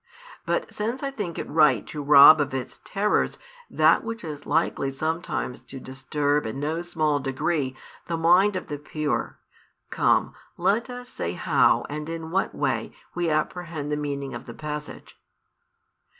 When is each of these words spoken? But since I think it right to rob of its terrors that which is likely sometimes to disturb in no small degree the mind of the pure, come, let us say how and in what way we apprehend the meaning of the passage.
But 0.47 0.73
since 0.73 1.03
I 1.03 1.11
think 1.11 1.37
it 1.37 1.47
right 1.47 1.85
to 1.85 2.01
rob 2.01 2.41
of 2.41 2.55
its 2.55 2.79
terrors 2.83 3.37
that 3.69 4.03
which 4.03 4.23
is 4.23 4.47
likely 4.47 4.89
sometimes 4.89 5.61
to 5.65 5.79
disturb 5.79 6.47
in 6.47 6.59
no 6.59 6.81
small 6.81 7.19
degree 7.19 7.75
the 8.07 8.17
mind 8.17 8.55
of 8.55 8.65
the 8.65 8.79
pure, 8.79 9.37
come, 9.91 10.33
let 10.57 10.89
us 10.89 11.07
say 11.07 11.33
how 11.33 11.85
and 11.87 12.09
in 12.09 12.31
what 12.31 12.55
way 12.55 12.95
we 13.13 13.29
apprehend 13.29 13.91
the 13.91 13.95
meaning 13.95 14.33
of 14.33 14.47
the 14.47 14.55
passage. 14.55 15.21